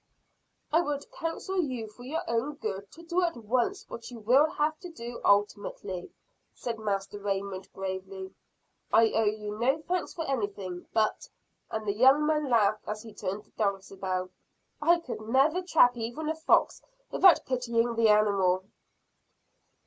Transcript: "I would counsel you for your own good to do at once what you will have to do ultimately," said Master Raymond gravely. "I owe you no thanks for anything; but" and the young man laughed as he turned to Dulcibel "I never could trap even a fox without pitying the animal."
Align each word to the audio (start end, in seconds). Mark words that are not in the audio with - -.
"I 0.73 0.81
would 0.81 1.11
counsel 1.11 1.61
you 1.61 1.87
for 1.87 2.01
your 2.03 2.23
own 2.27 2.55
good 2.55 2.91
to 2.93 3.03
do 3.03 3.21
at 3.21 3.37
once 3.37 3.87
what 3.87 4.09
you 4.09 4.17
will 4.17 4.49
have 4.49 4.79
to 4.79 4.89
do 4.89 5.21
ultimately," 5.23 6.11
said 6.55 6.79
Master 6.79 7.19
Raymond 7.19 7.71
gravely. 7.71 8.33
"I 8.91 9.11
owe 9.11 9.25
you 9.25 9.59
no 9.59 9.79
thanks 9.83 10.11
for 10.15 10.25
anything; 10.27 10.87
but" 10.91 11.29
and 11.69 11.87
the 11.87 11.93
young 11.93 12.25
man 12.25 12.49
laughed 12.49 12.81
as 12.87 13.03
he 13.03 13.13
turned 13.13 13.43
to 13.43 13.51
Dulcibel 13.51 14.31
"I 14.81 15.03
never 15.19 15.61
could 15.61 15.67
trap 15.67 15.95
even 15.95 16.29
a 16.29 16.35
fox 16.35 16.81
without 17.11 17.45
pitying 17.45 17.95
the 17.95 18.09
animal." 18.09 18.63